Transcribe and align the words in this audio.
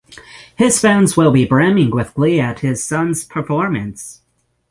His 0.55 0.79
fans 0.79 1.15
will 1.15 1.29
be 1.29 1.45
brimming 1.45 1.91
with 1.91 2.15
glee 2.15 2.39
at 2.39 2.61
his 2.61 2.83
son’s 2.83 3.23
performance. 3.23 4.21